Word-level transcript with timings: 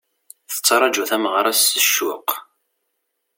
Tettraǧu 0.51 1.03
tameɣra-s 1.09 1.61
s 1.79 1.83
ccuq. 1.87 2.29